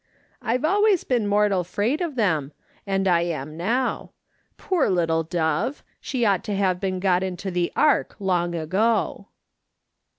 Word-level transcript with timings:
"I've 0.41 0.65
always 0.65 1.03
been 1.03 1.27
mortal 1.27 1.63
'fraid 1.63 2.01
of 2.01 2.15
them, 2.15 2.53
and 2.87 3.07
I 3.07 3.21
am 3.21 3.55
now. 3.55 4.13
Poor 4.57 4.89
little 4.89 5.21
dove! 5.21 5.83
she 5.99 6.25
ought 6.25 6.43
to 6.45 6.55
have 6.55 6.79
been 6.79 6.99
got 6.99 7.21
into 7.21 7.51
the 7.51 7.71
ark 7.75 8.15
long 8.17 8.55
ago." 8.55 9.27